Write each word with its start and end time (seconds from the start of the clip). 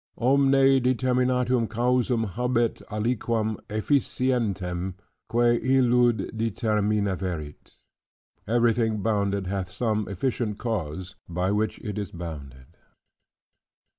"Omne 0.17 0.81
determinatum 0.81 1.67
causam 1.67 2.25
habet 2.29 2.81
aliquam 2.89 3.57
efficientem, 3.67 4.95
quae 5.29 5.59
illud 5.61 6.31
determinaverit:" 6.35 7.77
"Everything 8.47 9.03
bounded 9.03 9.45
hath 9.45 9.69
some 9.69 10.07
efficient 10.07 10.57
cause, 10.57 11.13
by 11.29 11.51
which 11.51 11.77
it 11.83 11.99
is 11.99 12.09
bounded." 12.09 12.75